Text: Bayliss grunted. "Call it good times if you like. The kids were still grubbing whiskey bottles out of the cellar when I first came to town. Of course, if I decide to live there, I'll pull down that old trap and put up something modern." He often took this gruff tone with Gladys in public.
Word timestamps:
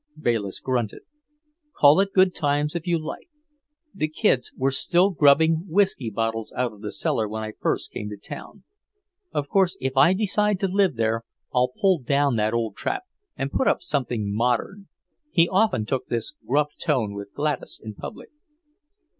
Bayliss 0.19 0.59
grunted. 0.59 1.03
"Call 1.77 1.99
it 1.99 2.11
good 2.11 2.33
times 2.33 2.73
if 2.73 2.87
you 2.87 2.97
like. 2.97 3.29
The 3.93 4.07
kids 4.07 4.51
were 4.57 4.71
still 4.71 5.11
grubbing 5.11 5.65
whiskey 5.67 6.09
bottles 6.09 6.51
out 6.57 6.73
of 6.73 6.81
the 6.81 6.91
cellar 6.91 7.27
when 7.27 7.43
I 7.43 7.53
first 7.59 7.91
came 7.91 8.09
to 8.09 8.17
town. 8.17 8.63
Of 9.31 9.47
course, 9.47 9.77
if 9.79 9.95
I 9.95 10.13
decide 10.13 10.59
to 10.61 10.67
live 10.67 10.95
there, 10.95 11.21
I'll 11.53 11.71
pull 11.79 11.99
down 11.99 12.35
that 12.37 12.51
old 12.55 12.75
trap 12.75 13.03
and 13.37 13.51
put 13.51 13.67
up 13.67 13.83
something 13.83 14.33
modern." 14.33 14.87
He 15.29 15.47
often 15.47 15.85
took 15.85 16.07
this 16.07 16.33
gruff 16.47 16.69
tone 16.79 17.13
with 17.13 17.35
Gladys 17.35 17.79
in 17.79 17.93
public. 17.93 18.31